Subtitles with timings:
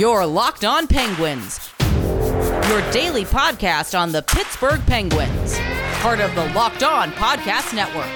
[0.00, 5.58] Your Locked On Penguins, your daily podcast on the Pittsburgh Penguins,
[6.00, 8.08] part of the Locked On Podcast Network.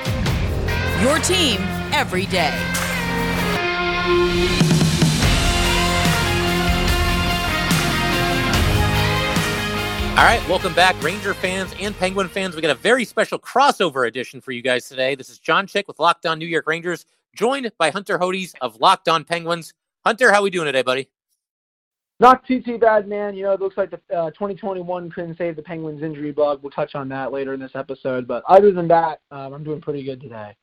[1.02, 1.58] Your team
[1.92, 2.48] every day.
[10.12, 12.56] All right, welcome back, Ranger fans and Penguin fans.
[12.56, 15.16] We got a very special crossover edition for you guys today.
[15.16, 17.04] This is John Chick with Locked On New York Rangers,
[17.36, 19.74] joined by Hunter Hodes of Locked On Penguins.
[20.06, 21.10] Hunter, how are we doing today, buddy?
[22.20, 23.34] Not too too bad, man.
[23.34, 26.60] You know, it looks like the uh, 2021 couldn't save the Penguins injury bug.
[26.62, 28.28] We'll touch on that later in this episode.
[28.28, 30.54] But other than that, um, I'm doing pretty good today.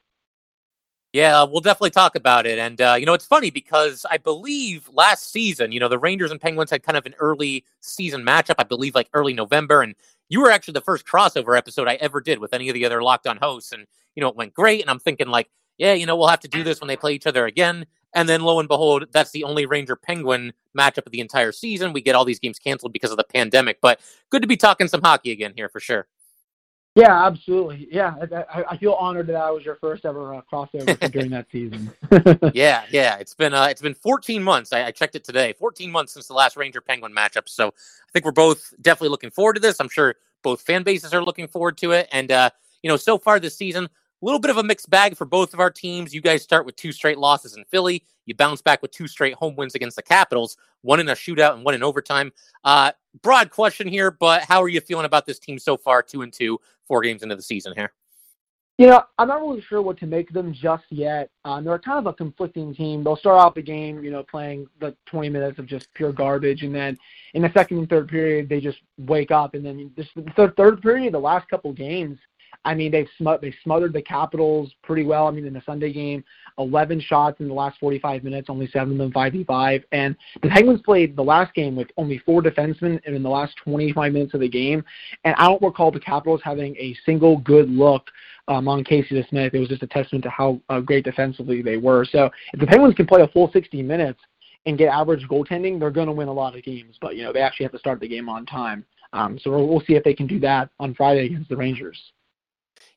[1.13, 2.57] Yeah, we'll definitely talk about it.
[2.57, 6.31] And, uh, you know, it's funny because I believe last season, you know, the Rangers
[6.31, 9.81] and Penguins had kind of an early season matchup, I believe like early November.
[9.81, 9.93] And
[10.29, 13.03] you were actually the first crossover episode I ever did with any of the other
[13.03, 13.73] locked on hosts.
[13.73, 14.79] And, you know, it went great.
[14.79, 17.13] And I'm thinking, like, yeah, you know, we'll have to do this when they play
[17.13, 17.85] each other again.
[18.13, 21.93] And then lo and behold, that's the only Ranger Penguin matchup of the entire season.
[21.93, 23.79] We get all these games canceled because of the pandemic.
[23.81, 26.07] But good to be talking some hockey again here for sure.
[26.93, 27.87] Yeah, absolutely.
[27.89, 28.15] Yeah,
[28.53, 31.89] I, I feel honored that I was your first ever uh, crossover during that season.
[32.53, 33.15] yeah, yeah.
[33.15, 34.73] It's been uh, it's been 14 months.
[34.73, 35.53] I, I, checked it today.
[35.53, 37.47] 14 months since the last Ranger Penguin matchup.
[37.47, 39.79] So I think we're both definitely looking forward to this.
[39.79, 42.09] I'm sure both fan bases are looking forward to it.
[42.11, 42.49] And uh,
[42.83, 43.87] you know, so far this season,
[44.21, 46.13] a little bit of a mixed bag for both of our teams.
[46.13, 48.03] You guys start with two straight losses in Philly.
[48.25, 51.55] You bounce back with two straight home wins against the Capitals, one in a shootout
[51.55, 52.31] and one in overtime.
[52.63, 52.91] Uh,
[53.23, 56.31] broad question here, but how are you feeling about this team so far, two and
[56.31, 57.91] two, four games into the season here?
[58.77, 61.29] You know, I'm not really sure what to make of them just yet.
[61.45, 63.03] Um, they're kind of a conflicting team.
[63.03, 66.63] They'll start out the game, you know, playing the 20 minutes of just pure garbage,
[66.63, 66.97] and then
[67.33, 69.53] in the second and third period, they just wake up.
[69.53, 72.17] And then this, the third, third period, the last couple games,
[72.63, 75.27] I mean, they've sm- they smothered the Capitals pretty well.
[75.27, 76.23] I mean, in the Sunday game,
[76.57, 79.83] 11 shots in the last 45 minutes, only seven of them 5v5.
[79.91, 84.13] And the Penguins played the last game with only four defensemen in the last 25
[84.13, 84.83] minutes of the game.
[85.23, 88.07] And I don't recall the Capitals having a single good look
[88.47, 89.53] um, on Casey DeSmith.
[89.53, 92.05] It was just a testament to how uh, great defensively they were.
[92.05, 94.19] So if the Penguins can play a full 60 minutes
[94.65, 96.97] and get average goaltending, they're going to win a lot of games.
[97.01, 98.85] But you know they actually have to start the game on time.
[99.13, 101.99] Um, so we'll, we'll see if they can do that on Friday against the Rangers.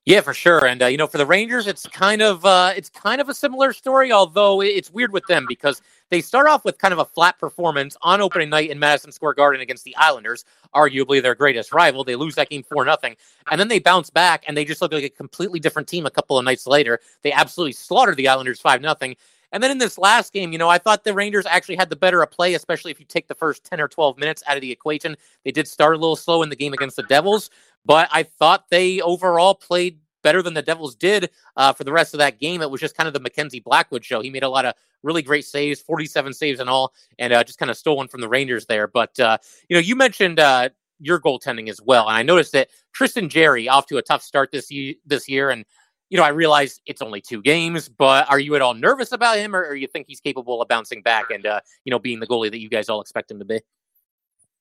[0.06, 0.66] Yeah, for sure.
[0.66, 3.34] And uh, you know, for the Rangers, it's kind of uh, it's kind of a
[3.34, 4.12] similar story.
[4.12, 7.97] Although it's weird with them because they start off with kind of a flat performance
[8.03, 10.44] on opening night in Madison Square Garden against the Islanders,
[10.75, 12.04] arguably their greatest rival.
[12.04, 13.16] They lose that game four nothing,
[13.50, 16.04] and then they bounce back and they just look like a completely different team.
[16.04, 19.16] A couple of nights later, they absolutely slaughtered the Islanders five nothing.
[19.53, 21.94] And then in this last game, you know, I thought the Rangers actually had the
[21.94, 24.62] better of play, especially if you take the first 10 or 12 minutes out of
[24.62, 25.16] the equation.
[25.44, 27.50] They did start a little slow in the game against the Devils,
[27.84, 32.15] but I thought they overall played better than the Devils did uh, for the rest
[32.15, 32.62] of that game.
[32.62, 34.21] It was just kind of the Mackenzie Blackwood show.
[34.21, 34.75] He made a lot of
[35.05, 38.22] really great saves, 47 saves and all, and uh, just kind of stole one from
[38.22, 38.89] the Rangers there.
[38.89, 42.09] But, uh, you know, you mentioned uh, your goaltending as well.
[42.09, 45.51] And I noticed that Tristan Jarry off to a tough start this, year, this year.
[45.51, 45.65] And,
[46.09, 49.37] you know, I realize it's only two games, but are you at all nervous about
[49.37, 52.21] him or, or you think he's capable of bouncing back and, uh, you know, being
[52.21, 53.61] the goalie that you guys all expect him to be?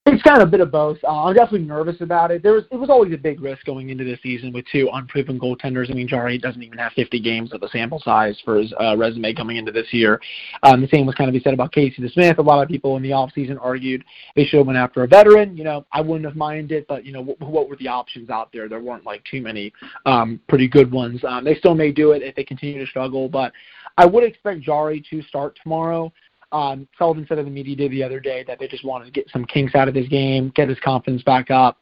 [0.05, 0.97] It's kind of a bit of both.
[1.01, 2.43] Uh, I'm definitely nervous about it.
[2.43, 5.39] There was it was always a big risk going into the season with two unproven
[5.39, 5.89] goaltenders.
[5.89, 8.97] I mean, Jarry doesn't even have 50 games of a sample size for his uh,
[8.97, 10.19] resume coming into this year.
[10.63, 12.37] Um, the same was kind of be said about Casey DeSmith.
[12.37, 14.03] A lot of people in the offseason argued
[14.35, 15.55] they should have went after a veteran.
[15.55, 18.49] You know, I wouldn't have minded, but you know, what, what were the options out
[18.51, 18.67] there?
[18.67, 19.71] There weren't like too many
[20.05, 21.23] um, pretty good ones.
[21.23, 23.53] Um, they still may do it if they continue to struggle, but
[23.97, 26.11] I would expect Jarry to start tomorrow.
[26.53, 29.11] Um, Sullivan said in the media day the other day that they just wanted to
[29.11, 31.79] get some kinks out of his game, get his confidence back up.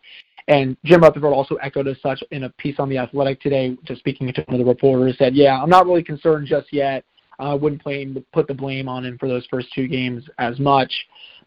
[0.47, 3.99] And Jim Rutherford also echoed as such in a piece on the Athletic today, just
[3.99, 7.03] speaking to one of the reporters, said, "Yeah, I'm not really concerned just yet.
[7.39, 10.59] I uh, wouldn't blame, put the blame on him for those first two games as
[10.59, 10.93] much,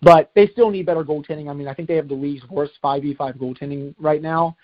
[0.02, 1.48] but they still need better goaltending.
[1.48, 4.56] I mean, I think they have the league's worst 5v5 goaltending right now.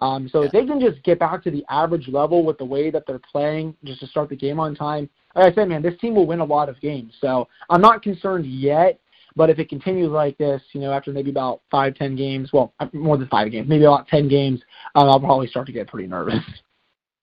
[0.00, 0.46] Um, so yeah.
[0.46, 3.20] if they can just get back to the average level with the way that they're
[3.30, 6.26] playing, just to start the game on time, like I said, man, this team will
[6.26, 7.14] win a lot of games.
[7.20, 9.00] So I'm not concerned yet.
[9.36, 12.72] But if it continues like this, you know, after maybe about five, ten games, well,
[12.94, 14.62] more than five games, maybe about ten games,
[14.94, 16.42] um, I'll probably start to get pretty nervous.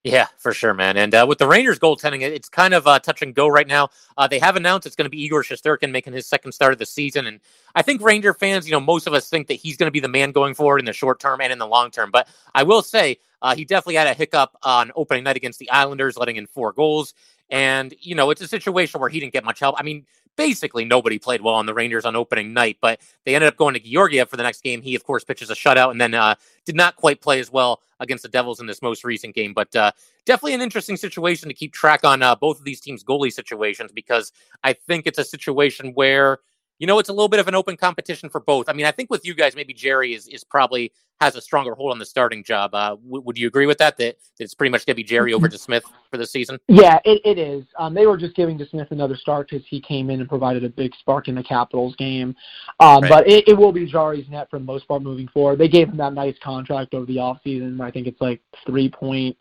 [0.03, 0.97] Yeah, for sure, man.
[0.97, 3.88] And uh, with the Rangers goaltending, it's kind of uh, touch and go right now.
[4.17, 6.79] Uh, they have announced it's going to be Igor Shesterkin making his second start of
[6.79, 7.39] the season, and
[7.73, 10.01] I think Ranger fans, you know, most of us think that he's going to be
[10.01, 12.11] the man going forward in the short term and in the long term.
[12.11, 15.69] But I will say, uh, he definitely had a hiccup on opening night against the
[15.69, 17.13] Islanders, letting in four goals.
[17.50, 19.75] And, you know, it's a situation where he didn't get much help.
[19.77, 20.05] I mean,
[20.35, 23.74] basically nobody played well on the Rangers on opening night, but they ended up going
[23.74, 24.81] to Georgiev for the next game.
[24.81, 26.35] He, of course, pitches a shutout and then uh,
[26.65, 29.53] did not quite play as well against the Devils in this most recent game.
[29.53, 29.91] But uh,
[30.25, 33.91] definitely an interesting situation to keep track on uh, both of these teams' goalie situations
[33.91, 34.31] because
[34.63, 36.39] I think it's a situation where
[36.80, 38.68] you know, it's a little bit of an open competition for both.
[38.68, 40.92] I mean, I think with you guys, maybe Jarry is is probably
[41.22, 42.74] has a stronger hold on the starting job.
[42.74, 44.18] Uh, w- would you agree with that, that?
[44.38, 46.60] That it's pretty much going to be Jarry over DeSmith for the season?
[46.68, 47.64] Yeah, it, it is.
[47.78, 50.70] Um, they were just giving DeSmith another start because he came in and provided a
[50.70, 52.36] big spark in the Capitals game.
[52.80, 53.10] Um, right.
[53.10, 55.60] But it, it will be Jarry's net for the most part moving forward.
[55.60, 57.80] They gave him that nice contract over the off offseason.
[57.80, 59.38] I think it's like three point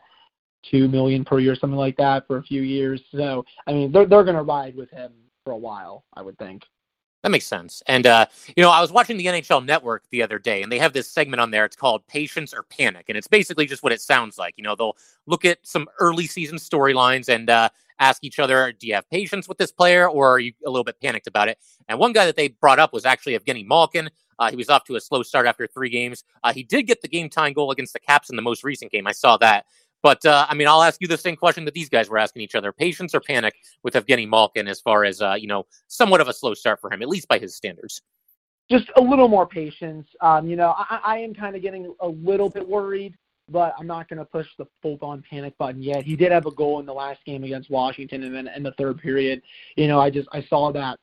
[0.71, 3.03] two million per year, something like that, for a few years.
[3.13, 5.13] So I mean, they're they're going to ride with him
[5.45, 6.63] for a while, I would think.
[7.23, 7.83] That makes sense.
[7.87, 8.27] And uh,
[8.57, 11.09] you know, I was watching the NHL Network the other day, and they have this
[11.09, 11.65] segment on there.
[11.65, 14.55] It's called "Patience or Panic," and it's basically just what it sounds like.
[14.57, 14.97] You know, they'll
[15.27, 17.69] look at some early season storylines and uh,
[18.01, 20.83] ask each other, "Do you have patience with this player, or are you a little
[20.83, 21.59] bit panicked about it?"
[21.89, 24.11] And one guy that they brought up was actually Evgeny Malkin.
[24.41, 26.25] Uh, he was off to a slow start after three games.
[26.43, 28.91] Uh, he did get the game time goal against the Caps in the most recent
[28.91, 29.07] game.
[29.07, 29.67] I saw that.
[30.03, 32.43] But uh, I mean, I'll ask you the same question that these guys were asking
[32.43, 36.21] each other: patience or panic with Evgeny Malkin, as far as uh, you know, somewhat
[36.21, 38.03] of a slow start for him, at least by his standards.
[38.71, 40.07] Just a little more patience.
[40.21, 43.15] Um, you know, I, I am kind of getting a little bit worried,
[43.49, 46.05] but I'm not going to push the full-on panic button yet.
[46.05, 48.73] He did have a goal in the last game against Washington, and then in the
[48.73, 49.43] third period,
[49.77, 50.99] you know, I just I saw that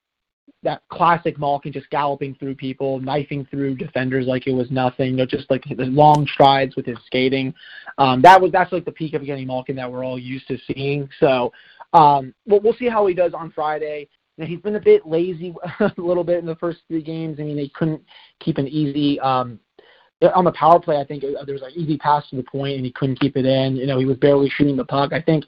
[0.64, 5.12] that classic Malkin just galloping through people, knifing through defenders like it was nothing.
[5.12, 7.54] You know, just like the long strides with his skating.
[7.98, 10.58] Um, that was that's like the peak of Evgeny Malkin that we're all used to
[10.68, 11.10] seeing.
[11.20, 11.52] So
[11.94, 14.10] um, we'll, we'll see how he does on Friday.
[14.38, 17.38] Now, he's been a bit lazy a little bit in the first three games.
[17.40, 18.02] I mean, they couldn't
[18.40, 19.60] keep an easy um,
[20.34, 20.98] on the power play.
[20.98, 23.38] I think uh, there was an easy pass to the point, and he couldn't keep
[23.38, 23.76] it in.
[23.76, 25.14] You know, he was barely shooting the puck.
[25.14, 25.46] I think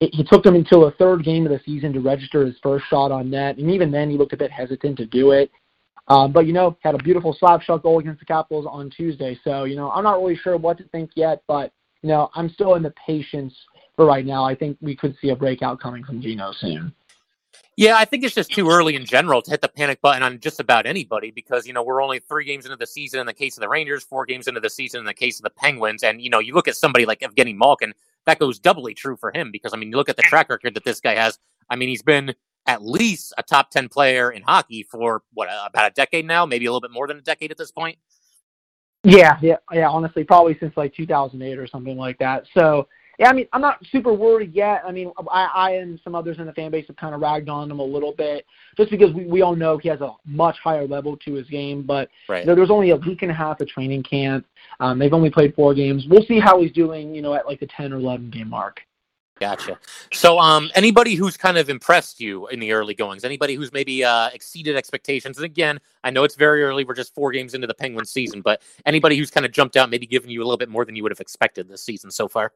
[0.00, 2.86] it, he took them until the third game of the season to register his first
[2.88, 5.50] shot on net, and even then he looked a bit hesitant to do it.
[6.08, 9.38] Um, but you know, had a beautiful slap shot goal against the Capitals on Tuesday.
[9.44, 11.72] So you know, I'm not really sure what to think yet, but
[12.02, 13.54] you know, I'm still in the patience
[13.96, 14.44] for right now.
[14.44, 16.94] I think we could see a breakout coming from Gino soon.
[17.76, 20.40] Yeah, I think it's just too early in general to hit the panic button on
[20.40, 23.32] just about anybody because, you know, we're only three games into the season in the
[23.32, 26.02] case of the Rangers, four games into the season in the case of the Penguins.
[26.02, 27.94] And, you know, you look at somebody like Evgeny Malkin,
[28.28, 30.74] that goes doubly true for him because, I mean, you look at the track record
[30.74, 31.38] that this guy has.
[31.70, 32.34] I mean, he's been
[32.66, 36.44] at least a top 10 player in hockey for, what, uh, about a decade now,
[36.44, 37.98] maybe a little bit more than a decade at this point.
[39.02, 39.88] Yeah, yeah, yeah.
[39.88, 42.44] Honestly, probably since like 2008 or something like that.
[42.52, 42.86] So
[43.18, 44.82] yeah, I mean, I'm not super worried yet.
[44.86, 47.48] I mean, I, I and some others in the fan base have kind of ragged
[47.48, 50.56] on him a little bit, just because we, we all know he has a much
[50.62, 51.82] higher level to his game.
[51.82, 52.40] But right.
[52.40, 54.46] you know, there's only a week and a half of training camp.
[54.78, 56.06] Um, they've only played four games.
[56.08, 58.80] We'll see how he's doing, you know, at like the 10 or 11 game mark.
[59.40, 59.78] Gotcha.
[60.12, 64.02] So, um, anybody who's kind of impressed you in the early goings, anybody who's maybe
[64.02, 66.84] uh, exceeded expectations, and again, I know it's very early.
[66.84, 69.90] We're just four games into the Penguin season, but anybody who's kind of jumped out,
[69.90, 72.26] maybe given you a little bit more than you would have expected this season so
[72.26, 72.52] far.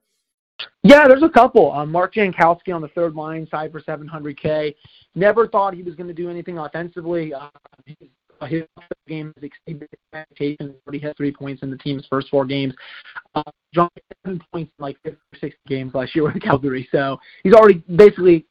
[0.83, 1.71] Yeah, there's a couple.
[1.73, 4.75] Um, Mark Jankowski on the third line, side for 700K.
[5.15, 7.33] Never thought he was going to do anything offensively.
[7.35, 7.49] Uh,
[8.49, 8.65] his,
[9.09, 10.75] game has exceeded expectations.
[10.91, 12.75] He had three points in the team's first four games.
[13.35, 13.43] Uh,
[13.75, 13.89] John
[14.25, 16.89] seven points in like 50 or 60 games last year with Calgary.
[16.91, 18.47] So he's already basically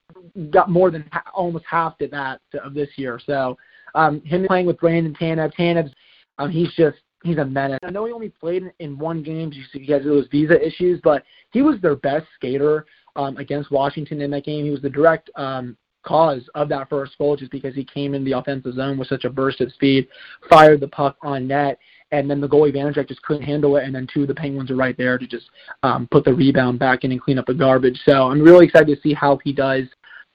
[0.50, 3.20] got more than ha- almost half to that of this year.
[3.26, 3.58] So
[3.96, 5.54] um, him playing with Brandon Tanev.
[5.58, 5.94] Tanev's
[6.38, 7.80] um, he's just he's a menace.
[7.84, 11.62] I know he only played in one game because of those visa issues, but he
[11.62, 12.86] was their best skater
[13.16, 14.66] um, against Washington in that game.
[14.66, 18.26] He was the direct um, cause of that first goal just because he came in
[18.26, 20.08] the offensive zone with such a burst of speed,
[20.50, 21.78] fired the puck on net,
[22.12, 24.72] and then the goalie Vanecek just couldn't handle it, and then two of the Penguins
[24.72, 25.50] are right there to just
[25.84, 28.00] um, put the rebound back in and clean up the garbage.
[28.06, 29.86] So I'm really excited to see how he does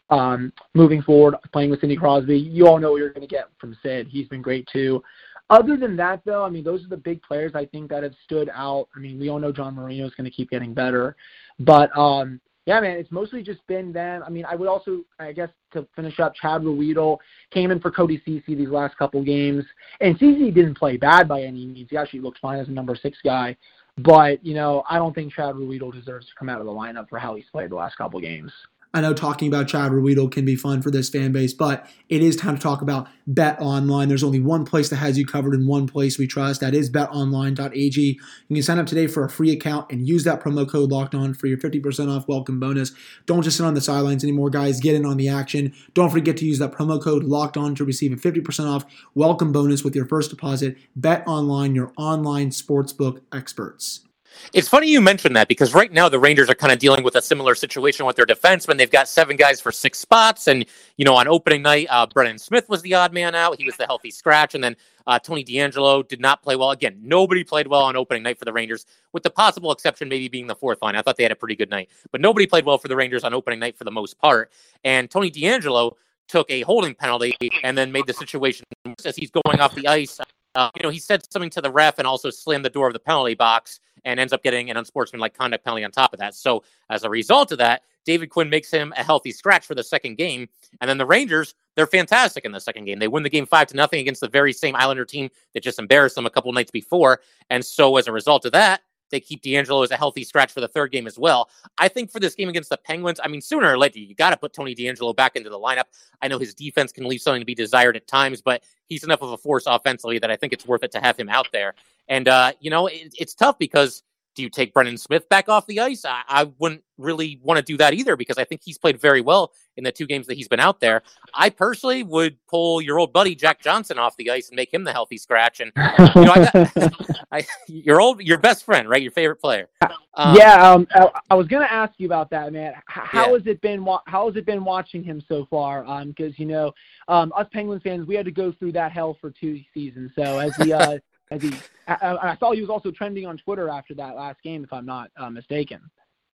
[0.09, 2.38] um, moving forward, playing with Sidney Crosby.
[2.38, 4.07] You all know what you're going to get from Sid.
[4.09, 5.02] He's been great too.
[5.49, 8.15] Other than that, though, I mean, those are the big players I think that have
[8.25, 8.88] stood out.
[8.97, 11.15] I mean, we all know John Marino is going to keep getting better,
[11.61, 14.25] but um, yeah, man, it's mostly just been them.
[14.26, 17.19] I mean, I would also, I guess, to finish up, Chad Ruhwedel
[17.53, 19.65] came in for Cody Ceci these last couple games,
[20.00, 21.91] and Ceci didn't play bad by any means.
[21.91, 23.57] He actually looked fine as a number six guy,
[23.99, 27.09] but you know, I don't think Chad Ruhwedel deserves to come out of the lineup
[27.09, 28.50] for how he's played the last couple games.
[28.95, 32.23] I know talking about Chad Ruhwedel can be fun for this fan base, but it
[32.23, 34.09] is time to talk about Bet Online.
[34.09, 36.61] There's only one place that has you covered in one place we trust.
[36.61, 38.00] That is betonline.ag.
[38.49, 41.14] You can sign up today for a free account and use that promo code locked
[41.14, 42.93] on for your 50% off welcome bonus.
[43.26, 44.81] Don't just sit on the sidelines anymore, guys.
[44.81, 45.75] Get in on the action.
[45.93, 49.52] Don't forget to use that promo code locked on to receive a 50% off welcome
[49.52, 50.76] bonus with your first deposit.
[50.95, 54.05] Bet Online, your online sportsbook experts.
[54.52, 57.14] It's funny you mentioned that because right now the Rangers are kind of dealing with
[57.16, 58.78] a similar situation with their defensemen.
[58.78, 60.64] They've got seven guys for six spots, and
[60.97, 63.59] you know on opening night, uh, Brendan Smith was the odd man out.
[63.59, 64.76] He was the healthy scratch, and then
[65.07, 66.71] uh, Tony DeAngelo did not play well.
[66.71, 70.28] Again, nobody played well on opening night for the Rangers, with the possible exception maybe
[70.28, 70.97] being the fourth line.
[70.97, 73.25] I thought they had a pretty good night, but nobody played well for the Rangers
[73.25, 74.50] on opening night for the most part.
[74.85, 75.93] And Tony DeAngelo
[76.28, 78.64] took a holding penalty and then made the situation
[79.05, 80.21] as he's going off the ice.
[80.55, 82.93] Uh, you know, he said something to the ref and also slammed the door of
[82.93, 86.34] the penalty box and ends up getting an unsportsmanlike conduct penalty on top of that.
[86.34, 89.82] So as a result of that, David Quinn makes him a healthy scratch for the
[89.82, 90.48] second game.
[90.80, 93.00] And then the Rangers, they're fantastic in the second game.
[93.00, 95.80] They win the game five to nothing against the very same Islander team that just
[95.80, 97.20] embarrassed them a couple nights before.
[97.50, 100.60] And so as a result of that, they keep DeAngelo as a healthy scratch for
[100.60, 101.48] the third game as well.
[101.78, 104.30] I think for this game against the Penguins, I mean, sooner or later, you got
[104.30, 105.84] to put Tony DeAngelo back into the lineup.
[106.22, 109.22] I know his defense can leave something to be desired at times, but he's enough
[109.22, 111.75] of a force offensively that I think it's worth it to have him out there.
[112.08, 114.02] And, uh, you know, it, it's tough because
[114.36, 116.04] do you take Brendan Smith back off the ice?
[116.04, 119.22] I, I wouldn't really want to do that either because I think he's played very
[119.22, 121.02] well in the two games that he's been out there.
[121.34, 124.84] I personally would pull your old buddy Jack Johnson off the ice and make him
[124.84, 125.60] the healthy scratch.
[125.60, 125.72] And
[126.14, 126.92] you know, I got,
[127.32, 129.02] I, your old, your best friend, right?
[129.02, 129.68] Your favorite player.
[130.14, 132.75] Um, yeah, um, I, I, was going to ask you about that, man.
[132.86, 133.32] How, yeah.
[133.32, 133.86] has it been?
[134.06, 135.82] How has it been watching him so far?
[136.04, 136.72] Because um, you know,
[137.08, 140.12] um, us Penguins fans, we had to go through that hell for two seasons.
[140.14, 140.98] So as the uh,
[141.30, 141.52] as he,
[141.88, 144.87] I, I, saw he was also trending on Twitter after that last game, if I'm
[144.87, 145.80] not uh, mistaken.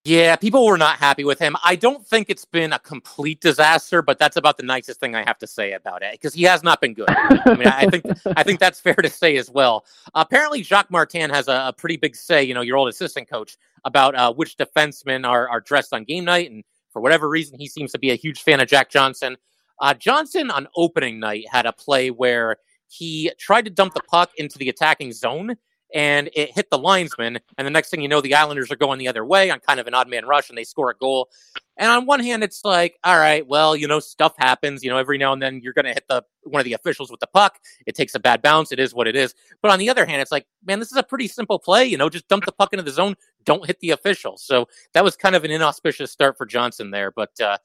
[0.04, 1.54] Yeah, people were not happy with him.
[1.64, 5.22] I don't think it's been a complete disaster, but that's about the nicest thing I
[5.25, 7.08] have to say about it because he has not been good.
[7.08, 8.06] I mean, I think
[8.37, 9.84] I think that's fair to say as well.
[10.14, 12.42] apparently, Jacques Martin has a, a, pretty big say.
[12.42, 16.25] You know, your old assistant coach about uh, which defensemen are are dressed on game
[16.25, 19.37] night, and for whatever reason, he seems to be a huge fan of Jack Johnson.
[19.80, 22.56] Uh, Johnson on opening night had a play where
[22.92, 25.56] he tried to dump the puck into the attacking zone
[25.94, 27.38] and it hit the linesman.
[27.56, 29.80] And the next thing you know, the Islanders are going the other way on kind
[29.80, 31.30] of an odd man rush and they score a goal.
[31.78, 34.84] And on one hand, it's like, all right, well, you know, stuff happens.
[34.84, 37.11] You know, every now and then you're going to hit the one of the officials
[37.11, 37.58] with the puck.
[37.87, 38.72] It takes a bad bounce.
[38.72, 39.34] It is what it is.
[39.62, 41.87] But on the other hand, it's like, man, this is a pretty simple play.
[41.87, 43.16] You know, just dump the puck into the zone.
[43.44, 44.37] Don't hit the official.
[44.37, 47.11] So that was kind of an inauspicious start for Johnson there.
[47.11, 47.56] But uh,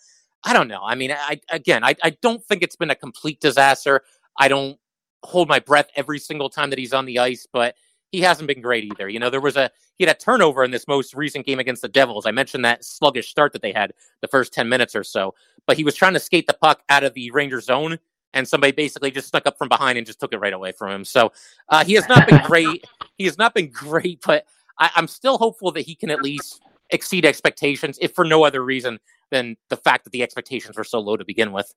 [0.44, 0.82] I don't know.
[0.84, 4.02] I mean, I again, I, I don't think it's been a complete disaster.
[4.38, 4.80] I don't
[5.28, 7.76] hold my breath every single time that he's on the ice, but
[8.12, 9.10] he hasn't been great either.
[9.10, 11.82] You know, there was a he had a turnover in this most recent game against
[11.82, 12.26] the Devils.
[12.26, 13.92] I mentioned that sluggish start that they had
[14.22, 17.04] the first 10 minutes or so, but he was trying to skate the puck out
[17.04, 18.00] of the Ranger zone
[18.34, 20.92] and somebody basically just snuck up from behind and just took it right away from
[20.92, 21.04] him.
[21.04, 21.34] So
[21.70, 22.86] uh, he has not been great.
[23.18, 24.46] he has not been great, but
[24.80, 28.64] I, I'm still hopeful that he can at least exceed expectations, if for no other
[28.64, 29.00] reason
[29.32, 31.74] than the fact that the expectations were so low to begin with.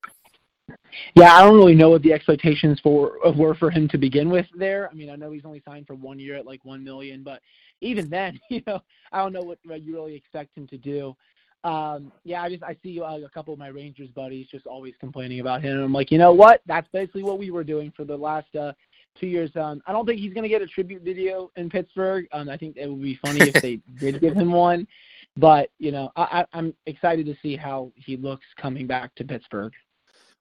[1.14, 4.46] Yeah, I don't really know what the expectations for were for him to begin with.
[4.56, 7.22] There, I mean, I know he's only signed for one year at like one million,
[7.22, 7.40] but
[7.80, 8.80] even then, you know,
[9.12, 11.16] I don't know what, what you really expect him to do.
[11.62, 14.94] Um, yeah, I just I see uh, a couple of my Rangers buddies just always
[14.98, 15.74] complaining about him.
[15.74, 16.62] And I'm like, you know what?
[16.66, 18.72] That's basically what we were doing for the last uh,
[19.18, 19.50] two years.
[19.56, 22.26] Um, I don't think he's going to get a tribute video in Pittsburgh.
[22.32, 24.86] Um, I think it would be funny if they did give him one.
[25.36, 29.72] But you know, I, I'm excited to see how he looks coming back to Pittsburgh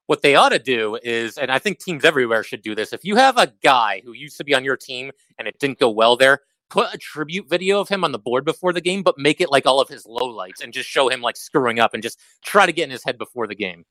[0.10, 2.94] what they ought to do is, and I think teams everywhere should do this.
[2.94, 5.78] If you have a guy who used to be on your team and it didn't
[5.78, 6.39] go well there,
[6.72, 9.51] put a tribute video of him on the board before the game, but make it
[9.51, 12.66] like all of his lowlights and just show him like screwing up and just try
[12.66, 13.86] to get in his head before the game.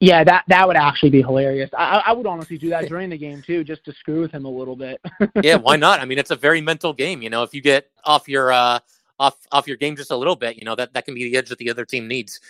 [0.00, 1.68] Yeah, that that would actually be hilarious.
[1.76, 4.46] I, I would honestly do that during the game too, just to screw with him
[4.46, 5.02] a little bit.
[5.42, 6.00] yeah, why not?
[6.00, 7.20] I mean, it's a very mental game.
[7.20, 8.78] You know, if you get off your uh,
[9.18, 11.36] off off your game just a little bit, you know that that can be the
[11.36, 12.40] edge that the other team needs.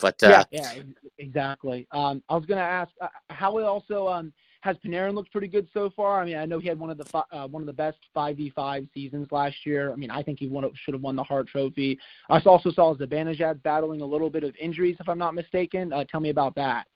[0.00, 0.82] But uh, yeah, yeah,
[1.18, 1.86] exactly.
[1.92, 5.48] Um, I was going to ask uh, how it also um, has Panarin looked pretty
[5.48, 6.20] good so far.
[6.20, 8.36] I mean, I know he had one of the uh, one of the best five
[8.36, 9.92] v five seasons last year.
[9.92, 11.98] I mean, I think he won should have won the Hart Trophy.
[12.28, 15.92] I also saw Zibanejad battling a little bit of injuries, if I'm not mistaken.
[15.92, 16.86] Uh, tell me about that.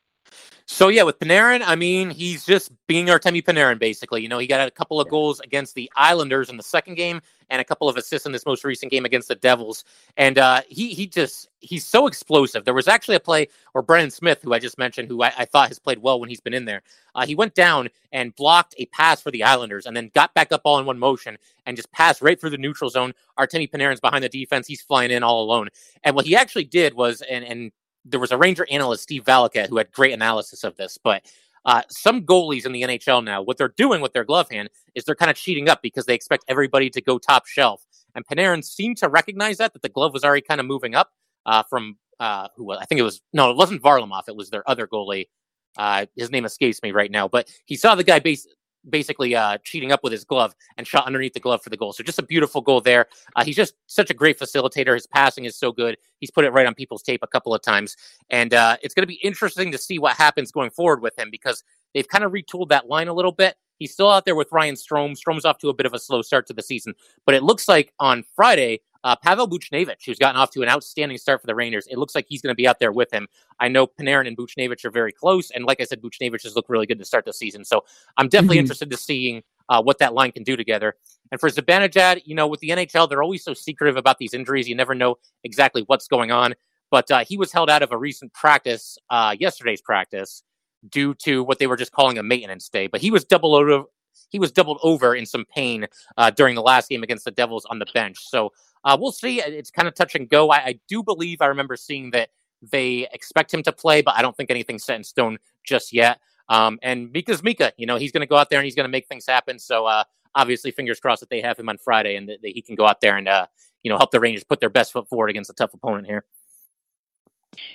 [0.67, 4.23] So yeah, with Panarin, I mean, he's just being Artemi Panarin basically.
[4.23, 7.21] You know, he got a couple of goals against the Islanders in the second game,
[7.51, 9.85] and a couple of assists in this most recent game against the Devils.
[10.17, 12.65] And uh, he he just he's so explosive.
[12.65, 15.45] There was actually a play where Brendan Smith, who I just mentioned, who I, I
[15.45, 16.83] thought has played well when he's been in there,
[17.15, 20.51] uh, he went down and blocked a pass for the Islanders, and then got back
[20.51, 23.13] up all in one motion and just passed right through the neutral zone.
[23.39, 25.69] Artemi Panarin's behind the defense; he's flying in all alone.
[26.05, 27.71] And what he actually did was, and and
[28.05, 30.99] there was a Ranger analyst, Steve Valiquette, who had great analysis of this.
[31.03, 31.25] But
[31.65, 35.05] uh, some goalies in the NHL now, what they're doing with their glove hand is
[35.05, 37.85] they're kind of cheating up because they expect everybody to go top shelf.
[38.15, 41.11] And Panarin seemed to recognize that that the glove was already kind of moving up
[41.47, 44.51] uh, from uh, who was, I think it was no, it wasn't Varlamov, it was
[44.51, 45.29] their other goalie.
[45.77, 48.47] Uh, his name escapes me right now, but he saw the guy base,
[48.89, 51.93] basically uh, cheating up with his glove and shot underneath the glove for the goal.
[51.93, 53.07] So just a beautiful goal there.
[53.37, 54.95] Uh, he's just such a great facilitator.
[54.95, 55.97] His passing is so good.
[56.21, 57.97] He's put it right on people's tape a couple of times,
[58.31, 61.29] and uh, it's going to be interesting to see what happens going forward with him
[61.31, 61.63] because
[61.93, 63.57] they've kind of retooled that line a little bit.
[63.79, 65.17] He's still out there with Ryan Strome.
[65.19, 66.95] Strome's off to a bit of a slow start to the season,
[67.27, 71.19] but it looks like on Friday uh, Pavel Buchnevich, who's gotten off to an outstanding
[71.19, 71.87] start for the Rangers.
[71.87, 73.29] It looks like he's going to be out there with him.
[73.61, 76.71] I know Panarin and Buchnevich are very close, and like I said, Buchnevich has looked
[76.71, 77.65] really good to start the season.
[77.65, 77.85] So
[78.17, 78.63] I'm definitely mm-hmm.
[78.63, 80.97] interested to seeing uh, what that line can do together.
[81.31, 84.69] And for Zibanejad, you know, with the NHL, they're always so secretive about these injuries.
[84.69, 86.55] You never know exactly what's going on.
[86.91, 90.43] But uh, he was held out of a recent practice, uh, yesterday's practice,
[90.89, 92.87] due to what they were just calling a maintenance day.
[92.87, 93.85] But he was double over.
[94.29, 97.65] He was doubled over in some pain uh, during the last game against the Devils
[97.67, 98.19] on the bench.
[98.21, 98.53] So
[98.85, 99.41] uh, we'll see.
[99.41, 100.51] It's kind of touch and go.
[100.51, 102.31] I, I do believe I remember seeing that
[102.63, 106.21] they expect him to play, but I don't think anything's set in stone just yet.
[106.49, 108.85] Um, and Mika's Mika, you know, he's going to go out there and he's going
[108.85, 109.59] to make things happen.
[109.59, 112.63] So uh, obviously, fingers crossed that they have him on Friday and that, that he
[112.63, 113.47] can go out there and uh,
[113.83, 116.25] you know help the Rangers put their best foot forward against a tough opponent here.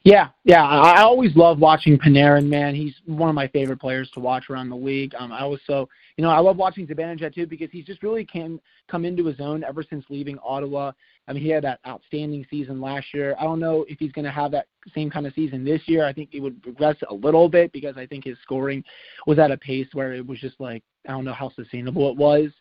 [0.04, 0.66] Yeah, yeah.
[0.66, 2.76] I always love watching Panarin, man.
[2.76, 5.16] He's one of my favorite players to watch around the league.
[5.18, 5.88] Um, I also,
[6.20, 8.60] you know, I love watching Zibanejad too because he's just really came
[8.92, 10.92] come into his own ever since leaving Ottawa.
[11.30, 13.38] I mean, he had that outstanding season last year.
[13.40, 16.06] I don't know if he's going to have that same kind of season this year.
[16.06, 18.84] I think he would progress a little bit because I think his scoring
[19.28, 22.18] was at a pace where it was just like I don't know how sustainable it
[22.18, 22.52] was.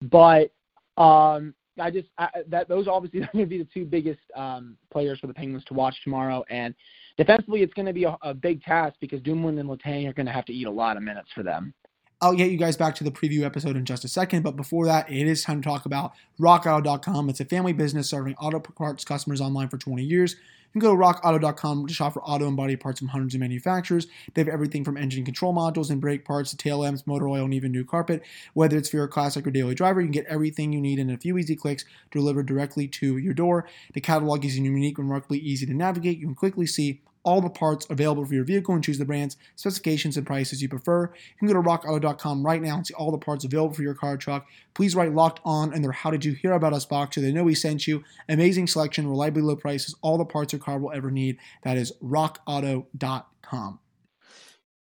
[0.00, 0.50] But
[0.96, 4.78] um, I just I, that those obviously are going to be the two biggest um,
[4.90, 6.46] players for the Penguins to watch tomorrow.
[6.48, 6.74] And
[7.18, 10.24] defensively, it's going to be a, a big task because Dumoulin and Letang are going
[10.24, 11.74] to have to eat a lot of minutes for them.
[12.22, 14.86] I'll get you guys back to the preview episode in just a second, but before
[14.86, 17.28] that, it is time to talk about RockAuto.com.
[17.28, 20.36] It's a family business serving auto parts customers online for 20 years.
[20.72, 23.40] You can go to rockauto.com to shop for auto and body parts from hundreds of
[23.40, 24.06] manufacturers.
[24.32, 27.44] They have everything from engine control modules and brake parts to tail lamps, motor oil,
[27.44, 28.22] and even new carpet.
[28.54, 31.10] Whether it's for your classic or daily driver, you can get everything you need in
[31.10, 33.66] a few easy clicks delivered directly to your door.
[33.94, 36.18] The catalog is unique and remarkably easy to navigate.
[36.18, 39.36] You can quickly see all the parts available for your vehicle and choose the brands,
[39.56, 41.04] specifications, and prices you prefer.
[41.04, 43.94] You can go to rockauto.com right now and see all the parts available for your
[43.94, 44.46] car or truck.
[44.74, 47.32] Please write locked on in their How Did You Hear About Us box so they
[47.32, 48.02] know we sent you.
[48.28, 51.38] Amazing selection, reliably low prices, all the parts your car will ever need.
[51.62, 53.78] That is rockauto.com.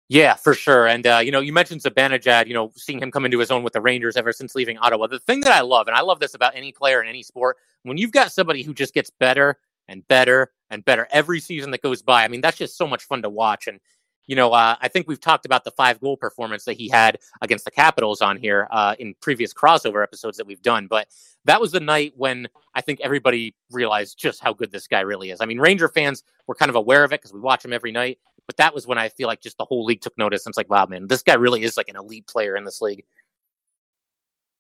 [0.09, 0.87] Yeah, for sure.
[0.87, 3.62] And, uh, you know, you mentioned Zibanejad, you know, seeing him come into his own
[3.62, 5.07] with the Rangers ever since leaving Ottawa.
[5.07, 7.57] The thing that I love, and I love this about any player in any sport,
[7.85, 11.82] when you've got somebody who just gets better and better and better every season that
[11.82, 12.24] goes by.
[12.24, 13.66] I mean, that's just so much fun to watch.
[13.66, 13.80] And,
[14.26, 17.18] you know, uh, I think we've talked about the five goal performance that he had
[17.40, 20.87] against the Capitals on here uh, in previous crossover episodes that we've done.
[20.87, 21.08] But
[21.46, 25.30] that was the night when I think everybody realized just how good this guy really
[25.30, 25.40] is.
[25.40, 27.92] I mean, Ranger fans were kind of aware of it because we watch him every
[27.92, 28.18] night.
[28.46, 30.44] But that was when I feel like just the whole league took notice.
[30.44, 32.82] And it's like, wow, man, this guy really is like an elite player in this
[32.82, 33.04] league.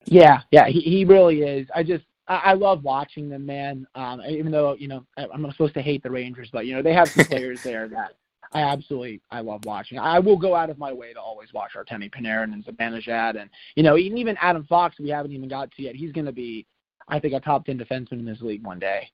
[0.06, 1.68] Yeah, yeah, he, he really is.
[1.74, 3.86] I just I, I love watching them, man.
[3.94, 6.82] Um, even though you know I, I'm supposed to hate the Rangers, but you know
[6.82, 8.16] they have some players there that
[8.52, 9.98] I absolutely I love watching.
[9.98, 13.50] I will go out of my way to always watch Artemi Panarin and Zibanejad, and
[13.74, 15.96] you know even even Adam Fox we haven't even got to yet.
[15.96, 16.66] He's going to be,
[17.08, 19.10] I think, a top ten defenseman in this league one day.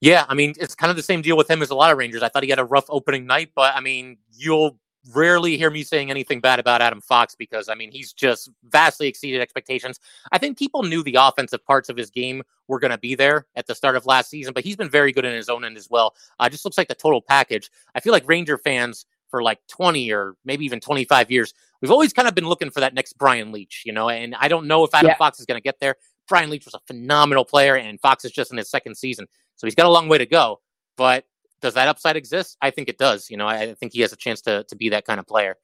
[0.00, 1.98] Yeah, I mean it's kind of the same deal with him as a lot of
[1.98, 2.22] Rangers.
[2.22, 4.78] I thought he had a rough opening night, but I mean you'll
[5.14, 9.08] rarely hear me saying anything bad about Adam Fox because I mean he's just vastly
[9.08, 10.00] exceeded expectations.
[10.32, 13.46] I think people knew the offensive parts of his game were going to be there
[13.56, 15.76] at the start of last season, but he's been very good in his own end
[15.76, 16.14] as well.
[16.38, 17.70] Uh, just looks like the total package.
[17.94, 22.12] I feel like Ranger fans for like 20 or maybe even 25 years, we've always
[22.12, 24.84] kind of been looking for that next Brian Leetch, you know, and I don't know
[24.84, 25.16] if Adam yeah.
[25.16, 25.96] Fox is going to get there.
[26.28, 29.66] Brian Leetch was a phenomenal player, and Fox is just in his second season, so
[29.66, 30.60] he's got a long way to go.
[30.96, 31.24] But
[31.60, 32.56] does that upside exist?
[32.60, 33.30] I think it does.
[33.30, 35.26] You know, I, I think he has a chance to to be that kind of
[35.26, 35.56] player.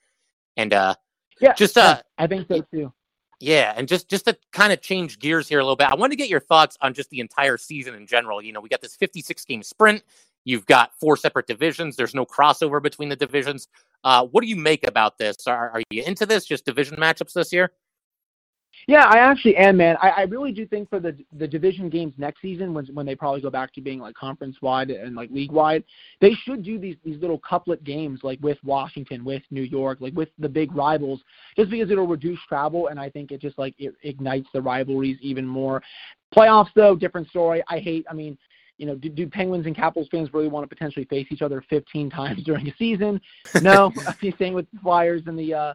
[0.56, 0.94] And uh,
[1.40, 2.92] yeah, just uh, I think so too.
[3.40, 6.12] Yeah, and just just to kind of change gears here a little bit, I want
[6.12, 8.40] to get your thoughts on just the entire season in general.
[8.40, 10.02] You know, we got this 56 game sprint.
[10.44, 11.96] You've got four separate divisions.
[11.96, 13.68] There's no crossover between the divisions.
[14.04, 15.46] Uh, what do you make about this?
[15.46, 16.44] Are, are you into this?
[16.44, 17.72] Just division matchups this year?
[18.86, 19.96] Yeah, I actually am, man.
[20.02, 23.14] I, I really do think for the the division games next season, when when they
[23.14, 25.84] probably go back to being like conference wide and like league wide,
[26.20, 30.14] they should do these these little couplet games like with Washington, with New York, like
[30.14, 31.20] with the big rivals,
[31.56, 35.18] just because it'll reduce travel and I think it just like it ignites the rivalries
[35.20, 35.82] even more.
[36.34, 37.62] Playoffs though, different story.
[37.68, 38.04] I hate.
[38.10, 38.36] I mean,
[38.78, 41.62] you know, do, do Penguins and Capitals fans really want to potentially face each other
[41.70, 43.20] 15 times during a season?
[43.60, 43.92] No.
[44.06, 45.74] I mean, same with the Flyers and the uh,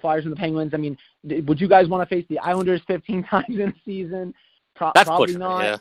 [0.00, 0.72] Flyers and the Penguins.
[0.74, 4.34] I mean, would you guys want to face the Islanders 15 times in a season?
[4.76, 5.80] Pro- That's probably pushing, not.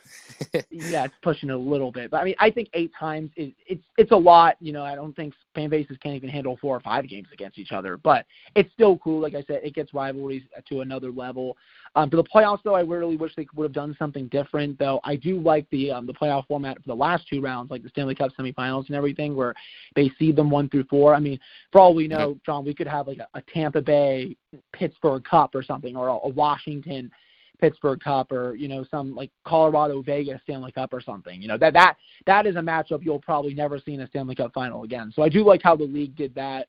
[0.54, 0.62] Yeah.
[0.72, 3.84] yeah, it's pushing a little bit, but I mean, I think eight times is it's
[3.98, 4.56] it's a lot.
[4.62, 7.58] You know, I don't think fan bases can't even handle four or five games against
[7.60, 9.22] each other, but it's still cool.
[9.22, 11.58] Like I said, it gets rivalries to another level.
[11.96, 14.80] Um, for the playoffs, though, I really wish they would have done something different.
[14.80, 17.84] Though I do like the um, the playoff format for the last two rounds, like
[17.84, 19.54] the Stanley Cup semifinals and everything, where
[19.96, 21.14] they seed them one through four.
[21.14, 21.40] I mean,
[21.72, 24.38] for all we know, John, we could have like a, a Tampa Bay
[24.74, 27.12] Pittsburgh Cup or something, or a, a Washington
[27.60, 31.42] Pittsburgh Cup or you know some like Colorado Vegas Stanley Cup or something.
[31.42, 34.36] You know that that that is a matchup you'll probably never see in a Stanley
[34.36, 35.12] Cup final again.
[35.16, 36.68] So I do like how the league did that.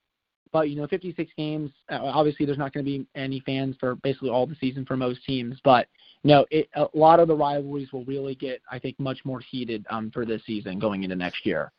[0.52, 1.70] But you know, 56 games.
[1.90, 4.96] Uh, obviously, there's not going to be any fans for basically all the season for
[4.96, 5.58] most teams.
[5.64, 5.88] But
[6.22, 9.40] you know, it, a lot of the rivalries will really get, I think, much more
[9.40, 11.72] heated um, for this season going into next year.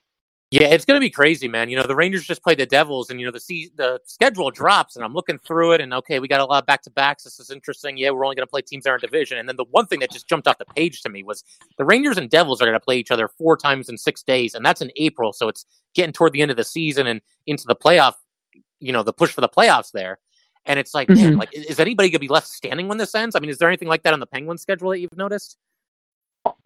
[0.50, 1.70] Yeah, it's going to be crazy, man.
[1.70, 4.50] You know, the Rangers just played the Devils, and you know the se- the schedule
[4.50, 6.90] drops, and I'm looking through it, and okay, we got a lot of back to
[6.90, 7.26] backs.
[7.26, 7.98] This is interesting.
[7.98, 10.00] Yeah, we're only going to play teams in our division, and then the one thing
[10.00, 11.44] that just jumped off the page to me was
[11.78, 14.56] the Rangers and Devils are going to play each other four times in six days,
[14.56, 17.66] and that's in April, so it's getting toward the end of the season and into
[17.68, 18.14] the playoff.
[18.80, 20.18] You know, the push for the playoffs there,
[20.66, 21.24] and it's like, mm-hmm.
[21.24, 23.36] man, like, is anybody going to be left standing when this ends?
[23.36, 25.58] I mean, is there anything like that on the Penguins schedule that you've noticed?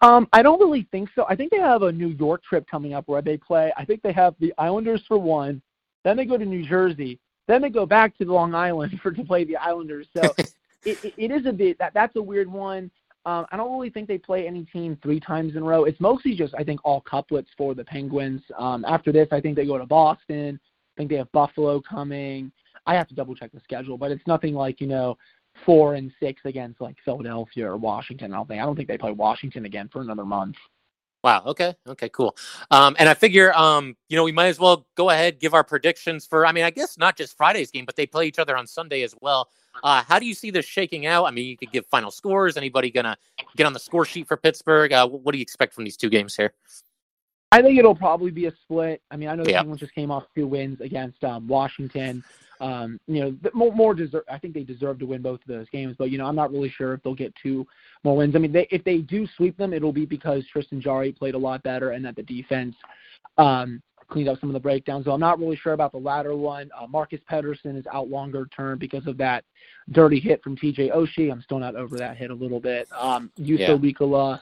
[0.02, 1.26] Um, I don't really think so.
[1.30, 3.72] I think they have a New York trip coming up where they play.
[3.78, 5.62] I think they have the Islanders for one,
[6.04, 9.24] then they go to New Jersey, then they go back to Long Island for to
[9.24, 10.08] play the Islanders.
[10.16, 10.34] So
[10.86, 12.92] it, it, it is a bit that that's a weird one.
[13.26, 15.84] Um, I don't really think they play any team three times in a row.
[15.84, 18.42] It's mostly just I think all couplets for the Penguins.
[18.58, 20.60] Um, after this, I think they go to Boston.
[20.64, 22.52] I think they have Buffalo coming.
[22.88, 25.18] I have to double check the schedule, but it's nothing like you know
[25.66, 28.34] four and six against like Philadelphia or Washington.
[28.34, 30.58] I don't think I don't think they play Washington again for another month.
[31.24, 31.44] Wow.
[31.46, 31.76] Okay.
[31.88, 32.10] Okay.
[32.10, 32.36] Cool.
[32.72, 35.64] Um, and I figure, um, you know, we might as well go ahead give our
[35.64, 36.48] predictions for.
[36.48, 39.04] I mean, I guess not just Friday's game, but they play each other on Sunday
[39.04, 39.50] as well.
[39.84, 41.26] Uh, how do you see this shaking out?
[41.26, 42.58] I mean, you could give final scores.
[42.58, 43.18] Anybody gonna
[43.56, 44.92] get on the score sheet for Pittsburgh?
[44.92, 46.54] Uh, what do you expect from these two games here?
[47.52, 49.02] I think it'll probably be a split.
[49.12, 49.60] I mean, I know the yeah.
[49.60, 52.24] Penguins just came off two wins against um, Washington.
[52.62, 54.24] Um, you know, more, more deserve.
[54.30, 56.52] I think they deserve to win both of those games, but you know, I'm not
[56.52, 57.66] really sure if they'll get two
[58.04, 58.36] more wins.
[58.36, 61.40] I mean, they, if they do sweep them, it'll be because Tristan Jarry played a
[61.40, 62.76] lot better and that the defense
[63.40, 65.06] um, cleaned up some of the breakdowns.
[65.06, 66.70] So I'm not really sure about the latter one.
[66.80, 69.44] Uh, Marcus Pettersson is out longer term because of that
[69.92, 71.32] dirty hit from TJ Oshie.
[71.32, 72.88] I'm still not over that hit a little bit.
[72.96, 73.70] Um, Juuso yeah.
[73.70, 74.40] Riikola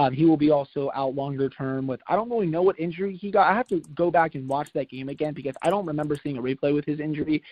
[0.00, 3.14] um, he will be also out longer term with I don't really know what injury
[3.16, 3.50] he got.
[3.50, 6.38] I have to go back and watch that game again because I don't remember seeing
[6.38, 7.42] a replay with his injury.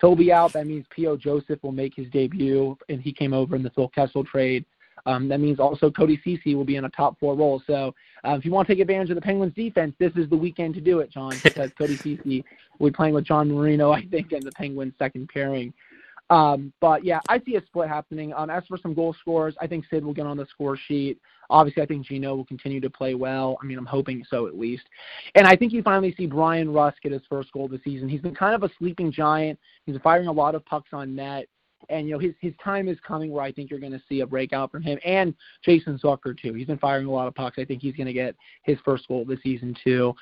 [0.00, 0.54] He'll be out.
[0.54, 1.18] That means P.O.
[1.18, 4.64] Joseph will make his debut, and he came over in the Phil Kessel trade.
[5.04, 7.62] Um, that means also Cody Ceci will be in a top four role.
[7.66, 7.94] So
[8.24, 10.74] uh, if you want to take advantage of the Penguins defense, this is the weekend
[10.76, 12.44] to do it, John, because Cody Ceci
[12.78, 15.74] will be playing with John Marino, I think, in the Penguins second pairing.
[16.30, 18.32] Um, but yeah, I see a split happening.
[18.34, 21.18] Um, as for some goal scorers, I think Sid will get on the score sheet.
[21.50, 23.56] Obviously, I think Gino will continue to play well.
[23.62, 24.84] I mean, I'm hoping so at least.
[25.34, 28.08] And I think you finally see Bryan Rust get his first goal of the season.
[28.08, 29.58] He's been kind of a sleeping giant.
[29.86, 31.48] He's firing a lot of pucks on net.
[31.90, 34.20] And you know his his time is coming where I think you're going to see
[34.20, 35.32] a breakout from him and
[35.64, 36.52] Jason Zucker too.
[36.52, 37.56] He's been firing a lot of pucks.
[37.56, 40.12] I think he's going to get his first goal of the season too.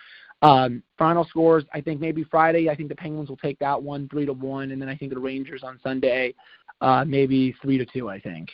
[0.42, 2.68] Um, final scores, I think maybe Friday.
[2.68, 5.12] I think the Penguins will take that one three to one, and then I think
[5.12, 6.35] the Rangers on Sunday,
[6.81, 8.09] uh, maybe three to two.
[8.09, 8.51] I think.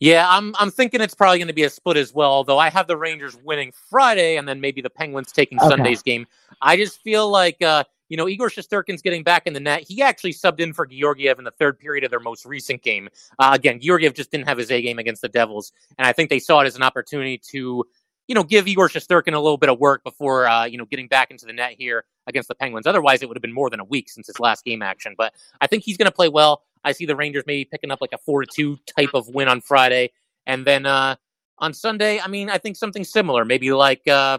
[0.00, 2.30] Yeah, I'm I'm thinking it's probably going to be a split as well.
[2.30, 5.68] Although I have the Rangers winning Friday, and then maybe the Penguins taking okay.
[5.68, 6.26] Sunday's game.
[6.60, 9.84] I just feel like uh, you know Igor Shesterkin's getting back in the net.
[9.86, 13.08] He actually subbed in for Georgiev in the third period of their most recent game.
[13.38, 16.30] Uh, again, Georgiev just didn't have his A game against the Devils, and I think
[16.30, 17.84] they saw it as an opportunity to
[18.26, 21.08] you know, give Igor Shesterkin a little bit of work before, uh, you know, getting
[21.08, 22.86] back into the net here against the Penguins.
[22.86, 25.14] Otherwise, it would have been more than a week since his last game action.
[25.16, 26.62] But I think he's going to play well.
[26.84, 29.48] I see the Rangers maybe picking up like a four to two type of win
[29.48, 30.12] on Friday,
[30.46, 31.16] and then uh,
[31.58, 34.38] on Sunday, I mean, I think something similar, maybe like uh,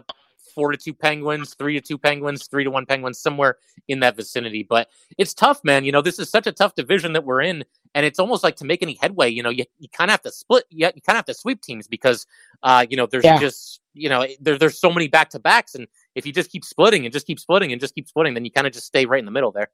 [0.54, 4.16] four to two Penguins, three to two Penguins, three to one Penguins, somewhere in that
[4.16, 4.62] vicinity.
[4.68, 5.84] But it's tough, man.
[5.84, 7.64] You know, this is such a tough division that we're in,
[7.96, 10.22] and it's almost like to make any headway, you know, you, you kind of have
[10.22, 12.26] to split, you, you kind of have to sweep teams because,
[12.62, 13.38] uh, you know, there's yeah.
[13.38, 16.62] just, you know, there, there's so many back to backs, and if you just keep
[16.62, 19.06] splitting and just keep splitting and just keep splitting, then you kind of just stay
[19.06, 19.68] right in the middle there.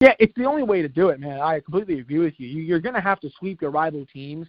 [0.00, 1.40] Yeah, it's the only way to do it, man.
[1.40, 2.48] I completely agree with you.
[2.48, 4.46] you are going to have to sweep your rival teams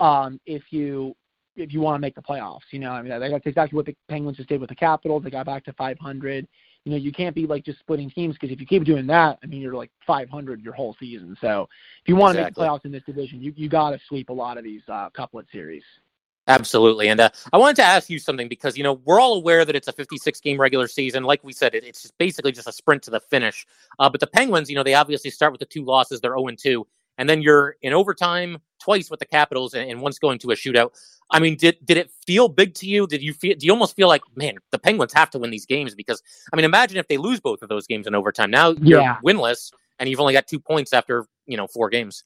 [0.00, 1.14] um, if you
[1.54, 2.72] if you want to make the playoffs.
[2.72, 5.22] You know, I mean, that's exactly what the Penguins just did with the Capitals.
[5.22, 6.48] They got back to 500.
[6.84, 9.38] You know, you can't be like just splitting teams because if you keep doing that,
[9.42, 11.36] I mean, you're like 500 your whole season.
[11.40, 11.68] So
[12.02, 12.42] if you want exactly.
[12.42, 14.64] to make the playoffs in this division, you you got to sweep a lot of
[14.64, 15.82] these uh, couplet series.
[16.46, 17.08] Absolutely.
[17.08, 19.76] And uh, I wanted to ask you something because, you know, we're all aware that
[19.76, 21.24] it's a 56 game regular season.
[21.24, 23.66] Like we said, it, it's just basically just a sprint to the finish.
[23.98, 26.22] Uh, but the Penguins, you know, they obviously start with the two losses.
[26.22, 26.86] They're 0 2
[27.18, 30.54] and then you're in overtime twice with the Capitals, and, and once going to a
[30.54, 30.90] shootout.
[31.30, 33.06] I mean, did did it feel big to you?
[33.06, 33.54] Did you feel?
[33.56, 36.56] Do you almost feel like, man, the Penguins have to win these games because I
[36.56, 38.50] mean, imagine if they lose both of those games in overtime.
[38.50, 39.18] Now you're yeah.
[39.24, 42.24] winless, and you've only got two points after you know four games.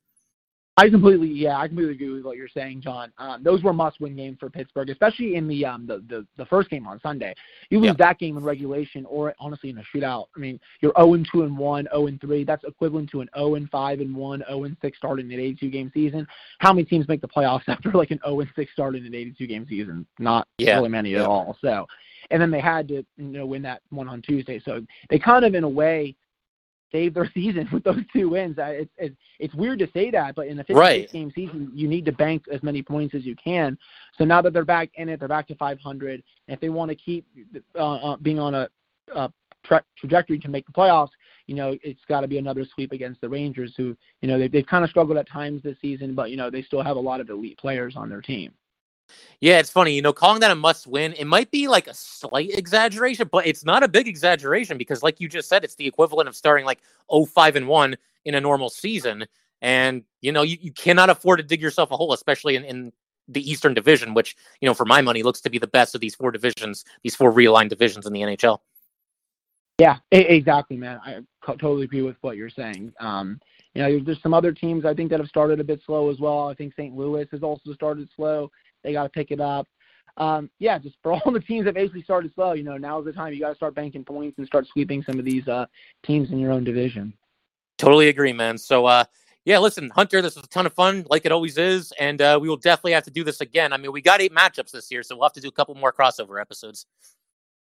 [0.78, 3.12] I completely, yeah, I completely agree with what you're saying, John.
[3.18, 6.70] Um, those were must-win games for Pittsburgh, especially in the um, the, the the first
[6.70, 7.35] game on Sunday.
[7.68, 10.26] You lose that game in regulation, or honestly in a shootout.
[10.35, 12.44] I mean, you're 0 and 2 and 1, 0 and 3.
[12.44, 15.38] That's equivalent to an 0 and 5 and 1, 0 and 6 start in an
[15.38, 16.26] 82 game season.
[16.58, 19.14] How many teams make the playoffs after like an 0 and 6 start in an
[19.14, 20.06] 82 game season?
[20.18, 20.76] Not yeah.
[20.76, 21.20] really many yeah.
[21.20, 21.54] at all.
[21.61, 21.87] So,
[22.30, 24.58] and then they had to you know win that one on Tuesday.
[24.64, 24.80] So
[25.11, 26.16] they kind of in a way
[26.92, 28.57] save their season with those two wins.
[28.59, 31.11] It's it's, it's weird to say that, but in a 56 right.
[31.11, 33.76] game season, you need to bank as many points as you can.
[34.16, 36.12] So now that they're back in it, they're back to 500.
[36.12, 36.22] And
[36.55, 37.26] if they want to keep
[37.74, 38.68] uh, uh, being on a,
[39.14, 39.33] a
[39.64, 41.11] tra- trajectory to make the playoffs,
[41.46, 44.52] you know, it's got to be another sweep against the Rangers, who you know they've,
[44.52, 47.00] they've kind of struggled at times this season, but you know they still have a
[47.00, 48.52] lot of elite players on their team.
[49.40, 49.94] Yeah, it's funny.
[49.94, 53.46] You know, calling that a must win, it might be like a slight exaggeration, but
[53.46, 56.64] it's not a big exaggeration because, like you just said, it's the equivalent of starting
[56.64, 59.27] like 05 and 1 in a normal season.
[59.61, 62.92] And, you know, you, you cannot afford to dig yourself a hole, especially in, in
[63.29, 66.01] the Eastern Division, which, you know, for my money, looks to be the best of
[66.01, 68.59] these four divisions, these four realigned divisions in the NHL.
[69.79, 71.01] Yeah, exactly, man.
[71.05, 72.92] I totally agree with what you're saying.
[73.01, 73.40] Um,
[73.75, 76.20] you know, there's some other teams I think that have started a bit slow as
[76.20, 76.48] well.
[76.48, 76.94] I think St.
[76.94, 78.51] Louis has also started slow.
[78.83, 79.68] They got to pick it up.
[80.16, 83.12] Um, yeah, just for all the teams that basically started slow, you know, now's the
[83.12, 85.66] time you got to start banking points and start sweeping some of these uh,
[86.05, 87.12] teams in your own division.
[87.79, 88.59] Totally agree, man.
[88.59, 89.05] So, uh,
[89.45, 92.38] yeah, listen, Hunter, this was a ton of fun, like it always is, and uh,
[92.40, 93.73] we will definitely have to do this again.
[93.73, 95.75] I mean, we got eight matchups this year, so we'll have to do a couple
[95.75, 96.87] more crossover episodes.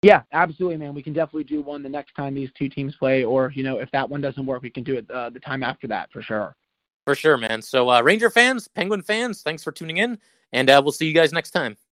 [0.02, 0.94] Yeah, absolutely, man.
[0.94, 3.78] We can definitely do one the next time these two teams play, or you know,
[3.78, 6.22] if that one doesn't work, we can do it uh, the time after that for
[6.22, 6.56] sure.
[7.04, 7.62] For sure, man.
[7.62, 10.18] So, uh, Ranger fans, Penguin fans, thanks for tuning in,
[10.52, 11.76] and uh, we'll see you guys next time.